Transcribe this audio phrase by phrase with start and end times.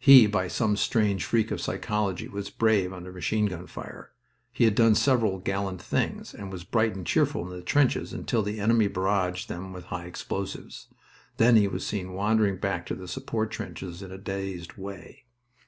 [0.00, 4.10] He, by some strange freak of psychology, was brave under machine gun fire.
[4.50, 8.42] He had done several gallant things, and was bright and cheerful in the trenches until
[8.42, 10.76] the enemy barraged them with high explosive.
[11.36, 15.26] Then he was seen wandering back to the support trenches in a dazed way.